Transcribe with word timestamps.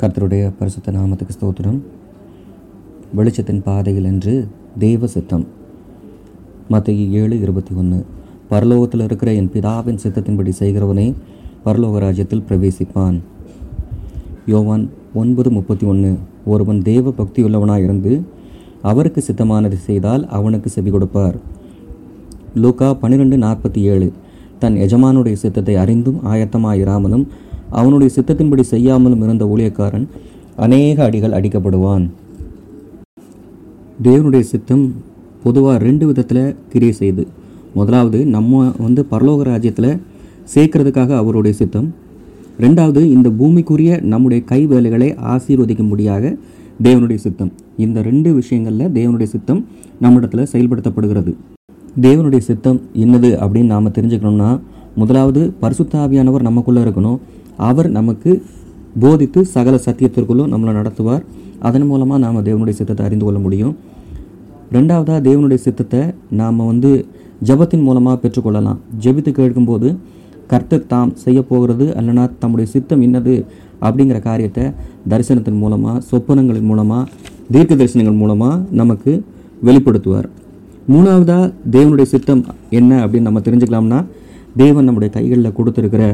கர்த்தருடைய 0.00 0.52
பரிசுத்த 0.58 0.92
நாமத்துக்கு 0.92 1.32
ஸ்தோத்திரம். 1.40 1.78
வெளிச்சத்தின் 3.16 3.62
பாதையில் 3.62 4.04
என்று 4.04 4.48
தெய்வ 4.78 5.06
சித்தம். 5.06 5.46
மத்திய 6.68 7.20
ஏழு 7.20 7.40
இருபத்தி 7.40 7.74
ஒன்று 7.74 8.06
பரலோகத்தில் 8.50 9.04
இருக்கிற 9.04 9.34
என் 9.34 9.50
பிதாவின் 9.54 9.98
சித்தத்தின்படி 10.02 10.52
செய்கிறவனே 10.58 11.14
பரலோக 11.64 11.98
ராஜ்யத்தில் 11.98 12.44
பிரவேசிப்பான். 12.48 13.20
யோவான் 14.46 14.90
ஒன்பது 15.14 15.50
முப்பத்தி 15.50 15.86
ஒன்று 15.86 16.18
ஒருவன் 16.44 16.82
தேவ 16.82 17.10
பக்தியுள்ளவனாக 17.10 17.82
இருந்து 17.82 18.22
அவருக்கு 18.82 19.24
சித்தமானதை 19.32 19.76
செய்தால் 19.76 20.26
அவனுக்கு 20.26 20.70
செவி 20.70 20.90
கொடுப்பார். 20.90 21.36
லூக்கா 22.54 22.94
பன்னிரெண்டு 22.94 23.36
நாற்பத்தி 23.36 23.78
ஏழு. 23.78 24.12
தன் 24.58 24.74
எஜமானுடைய 24.74 25.32
சித்தத்தை 25.32 25.76
அறிந்தும் 25.76 26.20
ஆயத்தமாயிராமலும் 26.24 27.26
அவனுடைய 27.70 28.14
சித்தத்தின்படி 28.14 28.64
செய்யாமலும் 28.70 29.22
இருந்த 29.22 29.44
ஊழியக்காரன் 29.44 30.06
அநேக 30.56 31.04
அடிகள் 31.04 31.36
அடிக்கப்படுவான். 31.38 32.04
தேவனுடைய 34.02 34.40
சித்தம் 34.40 34.84
பொதுவாக 35.42 35.78
ரெண்டு 35.78 36.06
விதத்தில் 36.06 36.56
கிரியை 36.72 36.94
செய்யுது 37.00 37.24
முதலாவது 37.74 38.26
நம்ம 38.26 38.72
வந்து 38.78 39.06
பரலோக 39.10 39.42
ராஜ்யத்தில் 39.42 39.90
சேர்க்கறதுக்காக 40.54 41.16
அவருடைய 41.16 41.56
சித்தம் 41.56 41.94
ரெண்டாவது 42.60 43.00
இந்த 43.16 43.28
பூமிக்குரிய 43.40 44.02
நம்முடைய 44.02 44.44
கை 44.44 44.66
வேலைகளை 44.66 45.14
ஆசீர்வதிக்கும்படியாக 45.32 46.36
தேவனுடைய 46.82 47.14
சித்தம். 47.14 47.52
இந்த 47.76 48.02
ரெண்டு 48.02 48.34
விஷயங்களில் 48.34 48.92
தேவனுடைய 48.98 49.28
சித்தம் 49.34 49.66
நம்மிடத்தில் 50.00 50.50
செயல்படுத்தப்படுகிறது. 50.52 51.32
தேவனுடைய 52.00 52.38
சித்தம் 52.38 52.80
என்னது 52.94 53.30
அப்படின்னு 53.44 53.72
நாம் 53.74 53.88
தெரிஞ்சுக்கணும்னா 53.88 54.60
முதலாவது 54.94 55.52
பரிசுத்தாவியானவர் 55.62 56.46
நமக்குள்ளே 56.48 56.82
இருக்கணும். 56.82 57.18
அவர் 57.66 57.88
நமக்கு 57.98 58.30
போதித்து 59.02 59.40
சகல 59.54 59.76
சத்தியத்திற்குள்ளும் 59.86 60.50
நம்மளை 60.52 60.72
நடத்துவார். 60.80 61.22
அதன் 61.68 61.86
மூலமாக 61.90 62.20
நாம் 62.24 62.44
தேவனுடைய 62.48 62.76
சித்தத்தை 62.80 63.04
அறிந்து 63.06 63.24
கொள்ள 63.26 63.38
முடியும். 63.46 63.74
ரெண்டாவதாக 64.76 65.18
தேவனுடைய 65.28 65.60
சித்தத்தை 65.66 66.00
நாம் 66.40 66.58
வந்து 66.70 66.90
ஜபத்தின் 67.48 67.84
மூலமாக 67.88 68.16
பெற்றுக்கொள்ளலாம். 68.22 68.78
ஜெபித்து 69.04 69.30
கேட்கும்போது 69.38 69.88
கர்த்தர் 70.52 70.86
தாம் 70.92 71.12
செய்ய 71.24 71.38
போகிறது 71.42 71.86
அல்லனா 71.98 72.24
தம்முடைய 72.42 72.66
சித்தம் 72.74 73.02
என்னது 73.06 73.34
அப்படிங்கிற 73.86 74.18
காரியத்தை 74.28 74.64
தரிசனத்தின் 75.12 75.60
மூலமாக 75.62 76.02
சொப்பனங்களின் 76.10 76.68
மூலமாக 76.70 77.08
தீர்க்க 77.54 77.72
தரிசனங்கள் 77.74 78.20
மூலமாக 78.22 78.62
நமக்கு 78.80 79.12
வெளிப்படுத்துவார். 79.66 80.28
மூணாவதாக 80.92 81.52
தேவனுடைய 81.74 82.06
சித்தம் 82.14 82.42
என்ன 82.78 82.90
அப்படின்னு 83.04 83.28
நம்ம 83.28 83.42
தெரிஞ்சுக்கலாம்னா 83.46 84.00
தேவன் 84.62 84.86
நம்முடைய 84.88 85.10
கைகளில் 85.16 85.56
கொடுத்துருக்கிற 85.58 86.04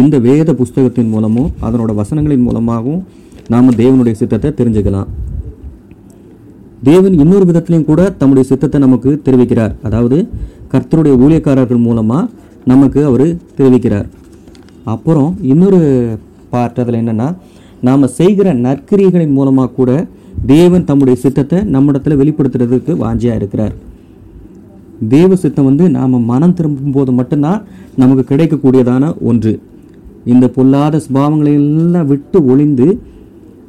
இந்த 0.00 0.16
வேத 0.26 0.54
புஸ்தகத்தின் 0.54 1.10
மூலமும் 1.12 1.50
அதனோட 1.66 1.92
வசனங்களின் 2.00 2.44
மூலமாகவும் 2.46 3.02
நாம் 3.52 3.76
தேவனுடைய 3.80 4.14
சித்தத்தை 4.20 4.50
தெரிஞ்சுக்கலாம். 4.58 5.08
தேவன் 6.88 7.14
இன்னொரு 7.22 7.44
விதத்திலையும் 7.50 7.88
கூட 7.90 8.02
தம்முடைய 8.20 8.44
சித்தத்தை 8.48 8.78
நமக்கு 8.84 9.10
தெரிவிக்கிறார். 9.26 9.72
அதாவது 9.86 10.18
கர்த்தருடைய 10.72 11.14
ஊழியக்காரர்கள் 11.24 11.86
மூலமாக 11.86 12.28
நமக்கு 12.72 13.00
அவர் 13.10 13.26
தெரிவிக்கிறார். 13.58 14.08
அப்புறம் 14.94 15.30
இன்னொரு 15.52 15.80
பார்ட் 16.52 16.80
அதில் 16.82 17.00
என்னென்னா 17.00 17.28
நாம் 17.88 18.12
செய்கிற 18.18 18.52
நற்கிரிகளின் 18.66 19.36
மூலமாக 19.38 19.72
கூட 19.78 19.90
தேவன் 20.46 20.86
தம்முடைய 20.90 21.16
சித்தத்தை 21.24 21.58
நம்மிடத்தில் 21.74 22.20
வெளிப்படுத்துறதுக்கு 22.20 22.92
வாஞ்சியாக 23.04 23.40
இருக்கிறார். 23.40 23.74
தேவ 25.14 25.30
சித்தம் 25.42 25.68
வந்து 25.70 25.84
நாம் 25.96 26.24
மனம் 26.30 26.54
திரும்பும் 26.58 26.94
போது 26.98 27.10
மட்டும்தான் 27.18 27.60
நமக்கு 28.02 28.24
கிடைக்கக்கூடியதான 28.30 29.10
ஒன்று. 29.30 29.52
இந்த 30.24 30.48
பொல்லாத 30.48 31.00
சுபாவங்களை 31.08 31.52
எல்லாம் 31.52 32.06
விட்டு 32.06 32.46
ஒளிந்து 32.46 33.00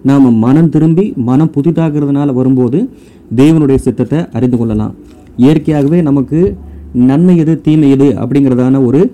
நாம் 0.04 0.34
மனம் 0.34 0.70
திரும்பி 0.70 1.14
மனம் 1.16 1.52
புதிதாகிறதுனால 1.56 2.34
வரும்போது 2.34 2.90
தேவனுடைய 3.36 3.76
சித்தத்தை 3.76 4.26
அறிந்து 4.32 4.58
கொள்ளலாம். 4.58 4.96
இயற்கையாகவே 5.38 6.02
நமக்கு 6.02 6.58
நன்மை 6.94 7.38
எது 7.38 7.62
தீமை 7.62 7.90
எது 7.90 8.06
அப்படிங்கிறதான 8.06 8.86
ஒரு 8.86 9.12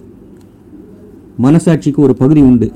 மனசாட்சிக்கு 1.41 1.95
ஒரு 1.95 2.15
பகுதி 2.15 2.41
உண்டு. 2.41 2.71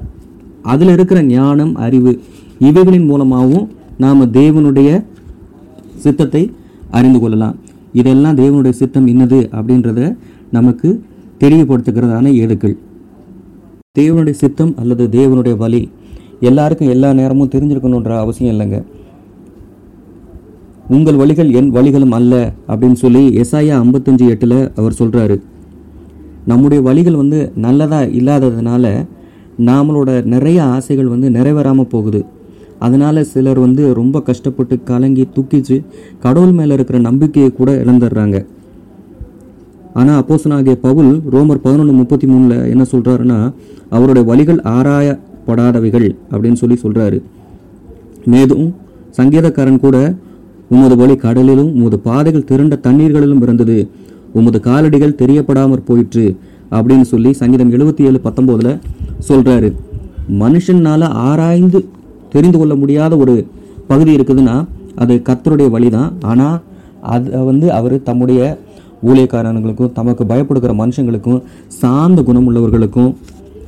அதில் 0.61 0.87
இருக்கிற 0.87 1.23
ஞானம் 1.23 1.75
அறிவு 1.75 2.19
இவைகளின் 2.59 3.05
மூலமாகவும் 3.05 3.69
நாம் 3.97 4.31
தேவனுடைய 4.31 5.05
சித்தத்தை 5.95 6.51
அறிந்து 6.91 7.19
கொள்ளலாம். 7.19 7.55
இதெல்லாம் 7.93 8.37
தேவனுடைய 8.37 8.69
சித்தம் 8.69 9.07
என்னது 9.07 9.39
அப்படின்றத 9.51 10.15
நமக்கு 10.51 11.03
தெரியப்படுத்துகிறதான 11.39 12.33
ஏதுக்கள். 12.33 12.77
தேவனுடைய 13.99 14.35
சித்தம் 14.43 14.73
அல்லது 14.81 15.03
தேவனுடைய 15.17 15.55
வழி 15.63 15.81
எல்லாருக்கும் 16.49 16.93
எல்லா 16.95 17.09
நேரமும் 17.19 17.51
தெரிஞ்சிருக்கணுன்ற 17.53 18.11
அவசியம் 18.23 18.53
இல்லைங்க. 18.53 18.77
உங்கள் 20.95 21.17
வழிகள் 21.21 21.49
என் 21.59 21.69
வழிகளும் 21.69 22.15
அல்ல 22.17 22.33
அப்படின்னு 22.67 22.99
சொல்லி 23.03 23.23
எஸ்ஐயா 23.41 23.75
ஐம்பத்தஞ்சு 23.83 24.27
எட்டில் 24.33 24.59
அவர் 24.75 24.99
சொல்கிறாரு 24.99 25.35
நம்முடைய 26.45 26.79
வழிகள் 26.83 27.21
வந்து 27.21 27.39
நல்லதாக 27.65 28.05
இல்லாததுனால 28.19 28.85
நாமளோட 29.67 30.09
நிறைய 30.33 30.59
ஆசைகள் 30.75 31.11
வந்து 31.13 31.29
நிறைவேறாமல் 31.29 31.91
போகுது. 31.93 32.21
அதனால் 32.85 33.21
சிலர் 33.23 33.59
வந்து 33.59 33.83
ரொம்ப 33.99 34.21
கஷ்டப்பட்டு 34.21 34.75
கலங்கி 34.83 35.23
தூக்கிச்சு 35.35 35.77
கடவுள் 36.19 36.55
மேலே 36.59 36.73
இருக்கிற 36.73 36.99
நம்பிக்கையை 36.99 37.49
கூட 37.51 37.71
இழந்துடுறாங்க. 37.83 38.37
ஆனால் 39.93 40.17
அப்போசனாகிய 40.21 40.75
பவுல் 40.75 41.21
ரோமர் 41.31 41.61
பதினொன்று 41.61 41.93
முப்பத்தி 41.93 42.27
மூணில் 42.27 42.65
என்ன 42.69 42.85
சொல்கிறாருன்னா 42.91 43.53
அவருடைய 43.89 44.27
வழிகள் 44.27 44.61
ஆராயப்படாதவைகள் 44.61 46.15
அப்படின்னு 46.31 46.53
சொல்லி 46.53 46.77
சொல்கிறாரு 46.83 47.21
மேலும் 48.25 48.75
சங்கீதக்காரன் 49.17 49.79
கூட 49.79 50.15
உமது 50.67 50.95
வழி 50.95 51.15
கடலிலும் 51.15 51.71
உமது 51.73 51.99
பாதைகள் 51.99 52.43
திரண்ட 52.43 52.75
தண்ணீர்களிலும் 52.75 53.41
இருந்தது. 53.41 53.89
உமது 54.33 54.59
காலடிகள் 54.59 55.15
தெரியப்படாமற் 55.21 55.85
போயிற்று. 55.85 56.35
அப்படின்னு 56.71 57.01
சொல்லி 57.01 57.33
சங்கீதம் 57.33 57.71
எழுபத்தி 57.71 58.01
ஏழு 58.03 58.19
பத்தொம்போதில் 58.23 58.79
சொல்கிறாரு 59.27 59.73
மனுஷனால் 60.39 61.01
ஆராய்ந்து 61.01 61.89
தெரிந்து 62.29 62.57
கொள்ள 62.57 62.75
முடியாத 62.75 63.17
ஒரு 63.17 63.47
பகுதி 63.87 64.17
இருக்குதுன்னா 64.17 64.65
அது 64.95 65.21
கத்தருடைய 65.29 65.69
வழி 65.69 65.89
தான் 65.89 66.13
ஆனால் 66.21 66.61
அதை 67.01 67.43
வந்து 67.45 67.71
அவர் 67.71 68.03
தம்முடைய 68.03 68.59
ஊழியக்காரர்களுக்கும் 69.03 69.91
தமக்கு 69.91 70.23
பயப்படுகிற 70.23 70.73
மனுஷங்களுக்கும் 70.73 71.43
சார்ந்த 71.67 72.21
குணமுள்ளவர்களுக்கும் 72.21 73.15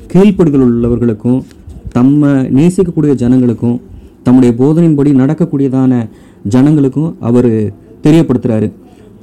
கீழ்ப்படுகள் 0.08 0.62
உள்ளவர்களுக்கும் 0.62 1.44
தம்மை 1.92 2.30
நேசிக்கக்கூடிய 2.30 3.16
ஜனங்களுக்கும் 3.16 3.82
தம்முடைய 4.24 4.54
போதனையின்படி 4.58 5.12
நடக்கக்கூடியதான 5.14 6.10
ஜனங்களுக்கும் 6.50 7.14
அவர் 7.20 7.74
தெரியப்படுத்துகிறாரு 8.04 8.72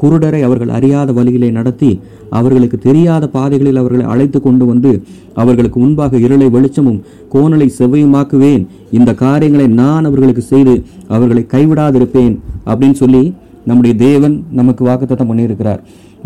குருடரை 0.02 0.40
அவர்கள் 0.42 0.68
அறியாத 0.68 1.12
வழிகளை 1.12 1.50
நடத்தி 1.50 2.00
அவர்களுக்கு 2.30 2.78
தெரியாத 2.78 3.28
பாதைகளில் 3.28 3.76
அவர்களை 3.76 4.06
அழைத்து 4.06 4.40
கொண்டு 4.40 4.66
வந்து 4.66 5.02
அவர்களுக்கு 5.34 5.80
முன்பாக 5.80 6.16
இருளை 6.16 6.48
வெளிச்சமும் 6.48 7.02
கோணலை 7.32 7.70
செவ்வையுமாக்குவேன். 7.78 8.66
இந்த 8.90 9.14
காரியங்களை 9.14 9.66
நான் 9.66 10.04
அவர்களுக்கு 10.04 10.42
செய்து 10.42 10.84
அவர்களை 11.08 11.46
கைவிடாதிருப்பேன் 11.50 12.38
அப்படின்னு 12.66 12.92
சொல்லி 12.92 13.34
நம்முடைய 13.66 13.94
தேவன் 14.06 14.34
நமக்கு 14.58 14.82
வாக்குத்தத்தம் 14.88 15.30
பண்ணியிருக்கிறார். 15.30 15.80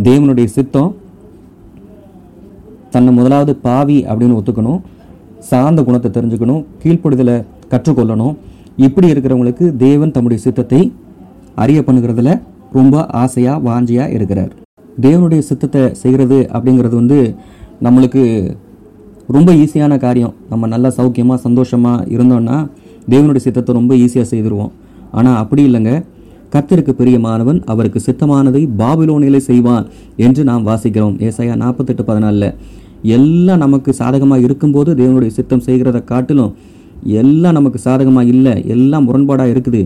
தேவனுடைய 0.08 0.48
சித்தம் 0.56 0.90
தன்னை 2.94 3.12
முதலாவது 3.18 3.52
பாவி 3.66 3.98
அப்படின்னு 4.10 4.38
ஒத்துக்கணும். 4.38 4.80
சார்ந்த 5.50 5.80
குணத்தை 5.86 6.08
தெரிஞ்சுக்கணும். 6.16 6.64
கீழ்ப்படுதலை 6.82 7.36
கற்றுக்கொள்ளணும். 7.72 8.34
இப்படி 8.86 9.06
இருக்கிறவங்களுக்கு 9.12 9.64
தேவன் 9.76 10.12
தம்முடைய 10.16 10.40
சித்தத்தை 10.46 10.80
அறிய 11.62 11.78
பண்ணுகிறதுல 11.86 12.32
ரொம்ப 12.78 13.06
ஆசையாக 13.22 13.62
வாஞ்சியாக 13.68 14.14
இருக்கிறார். 14.16 14.52
தேவனுடைய 15.06 15.40
சித்தத்தை 15.48 15.82
செய்கிறது 16.02 16.38
அப்படிங்கிறது 16.56 16.94
வந்து 17.00 17.18
நம்மளுக்கு 17.86 18.22
ரொம்ப 19.36 19.50
ஈஸியான 19.62 19.96
காரியம். 20.04 20.34
நம்ம 20.52 20.66
நல்லா 20.66 20.90
சௌக்கியமாக 20.98 21.40
சந்தோஷமாக 21.46 22.06
இருந்தோன்னா 22.16 22.56
தேவனுடைய 23.12 23.42
சித்தத்தை 23.46 23.72
ரொம்ப 23.78 23.94
ஈஸியாக 24.04 24.26
செய்திருவோம். 24.32 24.72
ஆனால் 25.18 25.38
அப்படி 25.42 25.62
இல்லைங்க. 25.68 25.92
கத்திற்கு 26.54 26.92
பிரியமானவன் 26.96 27.58
அவருக்கு 27.72 28.00
சித்தமானதை 28.06 28.62
பாபிலோனிலே 28.80 29.40
செய்வான் 29.46 29.84
என்று 30.26 30.42
நாம் 30.48 30.64
வாசிக்கிறோம். 30.68 31.14
ஏசாயா 31.26 31.54
நாற்பத்தெட்டு 31.62 32.04
பதினாலில் 32.08 32.48
எல்லாம் 33.16 33.62
நமக்கு 33.64 33.90
சாதகமாக 34.00 34.44
இருக்கும்போது 34.46 34.90
தேவனுடைய 35.00 35.32
சித்தம் 35.36 35.62
செய்கிறத 35.68 36.00
காட்டிலும் 36.10 36.52
எல்லாம் 37.20 37.56
நமக்கு 37.58 37.78
சாதகமாக 37.86 38.32
இல்லை 38.32 38.54
எல்லாம் 38.74 39.06
முரண்பாடாக 39.08 39.52
இருக்குது. 39.54 39.82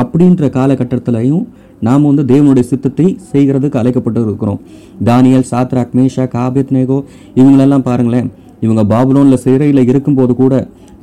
அப்படின்ற 0.00 0.50
காலகட்டத்திலையும் 0.56 1.44
நாம் 1.86 2.06
வந்து 2.08 2.24
தேவனுடைய 2.32 2.64
சித்தத்தை 2.72 3.06
செய்கிறதுக்கு 3.32 3.80
அழைக்கப்பட்டு 3.80 4.20
இருக்கிறோம் 4.26 4.60
தானியல் 5.08 5.48
சாத்ராக் 5.52 5.96
மேஷா 5.98 6.26
காபித் 6.36 6.74
நேகோ 6.76 6.98
இவங்களெல்லாம் 7.38 7.86
பாருங்களேன் 7.88 8.28
இவங்க 8.66 8.84
பாபுலோனில் 8.92 9.42
சிறையில் 9.46 9.88
இருக்கும்போது 9.92 10.34
கூட 10.42 10.54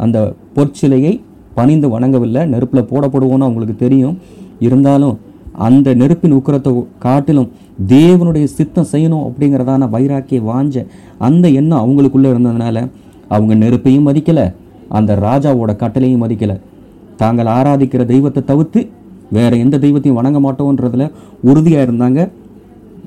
அந்த 0.05 0.19
பொற்சிலையை 0.55 1.13
பணிந்து 1.57 1.87
வணங்கவில்லை 1.95 2.43
நெருப்பில் 2.53 2.89
போடப்படுவோன்னு 2.91 3.47
அவங்களுக்கு 3.47 3.75
தெரியும். 3.83 4.15
இருந்தாலும் 4.65 5.15
அந்த 5.67 5.93
நெருப்பின் 6.01 6.35
உக்கரத்தை 6.37 6.71
காட்டிலும் 7.05 7.49
தேவனுடைய 7.93 8.45
சித்தம் 8.57 8.89
செய்யணும் 8.91 9.25
அப்படிங்கிறதான 9.27 9.89
வைராக்கிய 9.95 10.39
வாஞ்ச 10.49 10.85
அந்த 11.27 11.45
எண்ணம் 11.59 11.81
அவங்களுக்குள்ளே 11.83 12.29
இருந்ததுனால 12.33 12.77
அவங்க 13.35 13.53
நெருப்பையும் 13.63 14.07
மதிக்கலை 14.09 14.45
அந்த 14.97 15.11
ராஜாவோட 15.25 15.71
கட்டளையும் 15.81 16.23
மதிக்கலை. 16.23 16.55
தாங்கள் 17.21 17.49
ஆராதிக்கிற 17.57 18.03
தெய்வத்தை 18.13 18.41
தவிர்த்து 18.49 18.79
வேறு 19.37 19.55
எந்த 19.63 19.75
தெய்வத்தையும் 19.83 20.17
வணங்க 20.19 20.39
மாட்டோன்றதுல 20.45 21.03
உறுதியாக 21.49 21.85
இருந்தாங்க. 21.87 22.19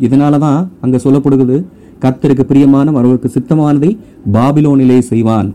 இதனால 0.06 0.38
தான் 0.44 0.60
அங்கே 0.84 0.98
சொல்லப்படுகிறது 1.04 1.56
கத்தருக்கு 2.04 2.44
பிரியமான 2.50 2.92
அவர்களுக்கு 2.98 3.28
சித்தமானதை 3.36 3.90
பாபிலோனிலே 4.36 4.98
செய்வான். 5.10 5.48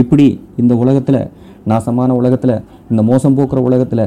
இப்படி 0.00 0.26
இந்த 0.62 0.72
உலகத்தில் 0.82 1.22
நாசமான 1.70 2.10
உலகத்தில் 2.20 2.56
இந்த 2.90 3.02
மோசம் 3.10 3.36
போக்குற 3.38 3.60
உலகத்தில் 3.68 4.04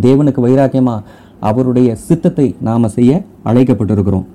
தேவனுக்கு 0.00 0.40
வைராக்கியமாக 0.46 1.02
அவருடைய 1.40 1.96
சித்தத்தை 2.08 2.54
நாம் 2.60 2.88
செய்ய 2.88 3.24
அழைக்கப்பட்டிருக்கிறோம். 3.44 4.26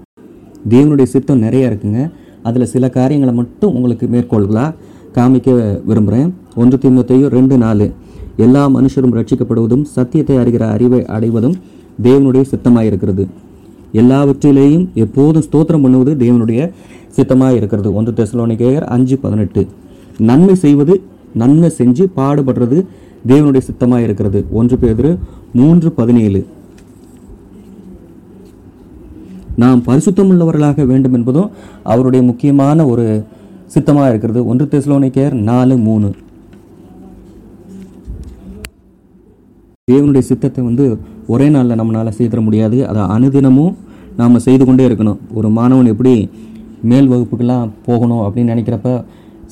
தேவனுடைய 0.70 1.04
சித்தம் 1.04 1.40
நிறைய 1.40 1.70
இருக்குங்க. 1.70 2.12
அதில் 2.44 2.72
சில 2.74 2.90
காரியங்களை 2.90 3.34
மட்டும் 3.36 3.74
உங்களுக்கு 3.74 4.08
மேற்கோள்களாக 4.08 4.74
காமிக்க 5.16 5.50
விரும்புகிறேன் 5.86 6.30
ஒன்று 6.56 6.78
தீமத்தையும் 6.78 7.34
ரெண்டு 7.38 7.58
நாலு. 7.58 7.94
எல்லா 8.38 8.64
மனுஷரும் 8.70 9.16
ரட்சிக்கப்படுவதும் 9.18 9.82
சத்தியத்தை 9.82 10.38
அறிகிற 10.38 10.64
அறிவை 10.70 11.06
அடைவதும் 11.06 11.56
தேவனுடைய 12.04 12.42
சித்தமாக 12.42 12.86
இருக்கிறது 12.86 13.28
எல்லாவற்றிலேயும் 13.94 14.86
எப்போதும் 14.94 15.46
ஸ்தோத்திரம் 15.48 15.84
பண்ணுவது 15.86 16.14
தேவனுடைய 16.24 16.62
சித்தமாக 17.16 17.56
இருக்கிறது 17.56 17.94
ஒன்று 17.94 18.12
தெசலோனிக்கேயர் 18.12 18.86
அஞ்சு 18.96 19.18
பதினெட்டு. 19.18 19.68
நன்மை 20.18 20.56
செய்வது 20.56 21.02
நன்மை 21.34 21.72
செஞ்சு 21.78 22.06
பாடுபடுறது 22.16 22.86
தேவனுடைய 23.28 23.58
சித்தமாக 23.58 24.04
இருக்கிறது. 24.04 24.46
ஒன்று 24.52 24.78
பேதுரு 24.82 25.18
மூன்று 25.54 25.92
பதினேழு. 25.92 26.42
நாம் 29.56 29.84
பரிசுத்தம் 29.86 30.32
உள்ளவர்களாக 30.32 30.86
வேண்டும் 30.86 31.14
என்பதும் 31.14 31.52
அவருடைய 31.84 32.26
முக்கியமான 32.26 32.86
ஒரு 32.86 33.06
சித்தமாக 33.66 34.10
இருக்கிறது. 34.10 34.48
ஒன்று 34.48 34.66
தெசலோனிக்கேயர் 34.72 35.34
நாலு 35.52 35.78
மூணு. 35.78 36.10
தேவனுடைய 39.92 40.20
சித்தத்தை 40.20 40.64
வந்து 40.64 40.86
ஒரே 41.28 41.50
நாளில் 41.50 41.80
நம்மளால் 41.80 42.18
செய்திட 42.18 42.42
முடியாது. 42.42 42.88
அதை 42.88 43.02
அனுதினமும் 43.16 43.76
நாம் 44.18 44.40
செய்து 44.40 44.66
கொண்டே 44.66 44.88
இருக்கணும். 44.88 45.18
ஒரு 45.34 45.50
மாணவன் 45.50 45.92
எப்படி 45.94 46.30
மேல் 46.82 47.10
வகுப்புக்கெல்லாம் 47.10 47.70
போகணும் 47.86 48.18
அப்படின்னு 48.18 48.54
நினைக்கிறப்ப 48.54 49.04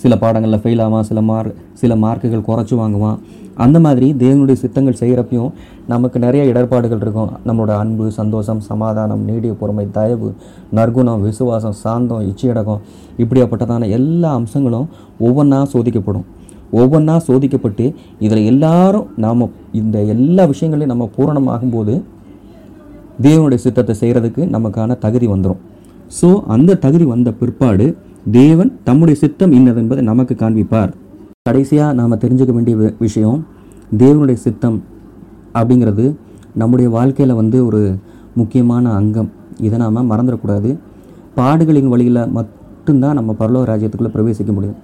சில 0.01 0.13
பாடங்களில் 0.21 0.61
ஃபெயில் 0.63 0.83
ஆவான் 0.85 1.07
சில 1.09 1.19
மார்க் 1.29 1.57
சில 1.81 1.93
மார்க்குகள் 2.03 2.47
குறைச்சி 2.47 2.75
வாங்குவான். 2.79 3.17
அந்த 3.63 3.77
மாதிரி 3.85 4.07
தேவனுடைய 4.21 4.57
சித்தங்கள் 4.61 4.97
செய்கிறப்பையும் 5.01 5.51
நமக்கு 5.91 6.17
நிறைய 6.23 6.43
இடர்பாடுகள் 6.51 7.01
இருக்கும். 7.03 7.29
நம்மளோட 7.47 7.71
அன்பு 7.83 8.05
சந்தோஷம் 8.17 8.61
சமாதானம் 8.69 9.21
நீடிய 9.29 9.51
பொறுமை 9.61 9.85
தயவு 9.97 10.29
நற்குணம் 10.77 11.23
விசுவாசம் 11.27 11.77
சாந்தம் 11.83 12.25
இச்சையடகம் 12.31 12.81
இப்படியாப்பட்டதான 13.23 13.89
எல்லா 13.99 14.31
அம்சங்களும் 14.39 14.87
ஒவ்வொன்றா 15.19 15.61
சோதிக்கப்படும். 15.73 16.25
ஒவ்வொன்றா 16.79 17.15
சோதிக்கப்பட்டு 17.27 17.85
இதில் 18.25 18.49
எல்லாரும் 18.51 19.07
நாம் 19.25 19.43
இந்த 19.81 19.97
எல்லா 20.13 20.43
விஷயங்களையும் 20.51 20.93
நம்ம 20.93 21.07
பூரணமாகும்போது 21.17 21.93
தேவனுடைய 23.25 23.59
சித்தத்தை 23.65 23.93
செய்கிறதுக்கு 24.01 24.41
நமக்கான 24.55 24.97
தகுதி 25.05 25.27
வந்துடும் 25.33 25.61
ஸோ 26.17 26.29
அந்த 26.55 26.77
தகுதி 26.85 27.05
வந்த 27.11 27.29
பிற்பாடு 27.39 27.85
தேவன் 28.31 28.79
தம்முடைய 28.83 29.19
சித்தம் 29.19 29.51
இன்னது 29.51 29.81
என்பதை 29.81 30.03
நமக்கு 30.03 30.33
காண்பிப்பார். 30.33 30.91
கடைசியாக 31.41 31.93
நாம் 31.93 32.11
தெரிஞ்சுக்க 32.11 32.53
வேண்டிய 32.53 32.93
விஷயம் 32.99 33.45
தேவனுடைய 33.97 34.33
சித்தம் 34.33 34.83
அப்படிங்கிறது 35.53 36.15
நம்முடைய 36.53 36.89
வாழ்க்கையில் 36.89 37.35
வந்து 37.35 37.65
ஒரு 37.65 37.95
முக்கியமான 38.35 38.93
அங்கம். 38.93 39.31
இதை 39.59 39.79
நாம் 39.79 40.11
மறந்துடக்கூடாது. 40.11 40.77
பாடுகளின் 41.35 41.87
வழியில் 41.87 42.27
மட்டும்தான் 42.27 43.13
நம்ம 43.13 43.35
பரலோக 43.39 43.65
ராஜ்யத்துக்குள்ளே 43.71 44.11
பிரவேசிக்க 44.15 44.53
முடியும். 44.53 44.75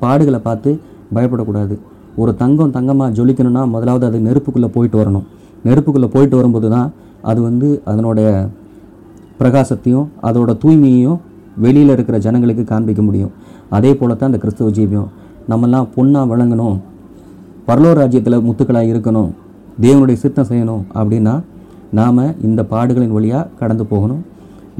பாடுகளை 0.00 0.38
பார்த்து 0.38 0.80
பயப்படக்கூடாது. 1.14 1.78
ஒரு 2.16 2.36
தங்கம் 2.36 2.70
தங்கமாக 2.70 3.22
ஜொலிக்கணும்னா 3.22 3.68
முதலாவது 3.68 4.06
அது 4.06 4.18
நெருப்புக்குள்ளே 4.18 4.66
போயிட்டு 4.66 5.04
வரணும். 5.04 5.26
நெருப்புக்குள்ளே 5.64 6.06
போயிட்டு 6.06 6.36
வரும்போது 6.36 6.70
தான் 6.70 6.92
அது 7.22 7.42
வந்து 7.42 7.82
அதனுடைய 7.84 8.48
பிரகாசத்தையும் 9.38 10.06
அதோட 10.22 10.56
தூய்மையையும் 10.64 11.20
வெளியில் 11.60 11.94
இருக்கிற 11.96 12.18
ஜனங்களுக்கு 12.18 12.64
காண்பிக்க 12.64 13.02
முடியும். 13.02 13.32
அதே 13.70 13.94
போல 13.94 14.14
தான் 14.14 14.32
இந்த 14.32 14.40
கிறிஸ்தவ 14.44 14.70
ஜீவியம். 14.70 15.08
நம்மெல்லாம் 15.48 15.88
பொண்ணாக 15.96 16.30
விளங்கணும். 16.32 16.78
பரலோ 17.68 17.92
ராஜ்யத்தில் 17.92 18.44
முத்துக்களாக 18.48 18.90
இருக்கணும். 18.92 19.30
தேவனுடைய 19.80 20.12
சித்தம் 20.12 20.46
செய்யணும் 20.48 20.82
அப்படின்னா 20.94 21.34
நாம் 21.90 22.42
இந்த 22.42 22.62
பாடுகளின் 22.70 23.14
வழியாக 23.16 23.48
கடந்து 23.58 23.86
போகணும். 23.86 24.22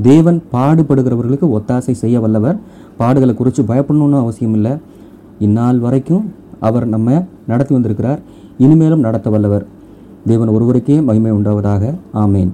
தேவன் 0.02 0.42
பாடுபடுகிறவர்களுக்கு 0.52 1.46
ஒத்தாசை 1.56 1.92
செய்ய 1.92 2.20
வல்லவர். 2.20 2.58
பாடுகளை 2.98 3.34
குறித்து 3.34 3.62
பயப்படணும்னு 3.62 4.18
அவசியம் 4.18 4.54
இல்லை. 4.54 4.72
இந்நாள் 5.38 5.78
வரைக்கும் 5.78 6.24
அவர் 6.60 6.86
நம்ம 6.86 7.26
நடத்தி 7.46 7.72
வந்திருக்கிறார். 7.74 8.20
இனிமேலும் 8.58 9.00
நடத்த 9.00 9.30
வல்லவர். 9.30 9.66
தேவன் 10.26 10.48
ஒருவருக்கே 10.48 11.02
மகிமை 11.02 11.32
உண்டாவதாக. 11.32 11.94
ஆமேன். 12.14 12.50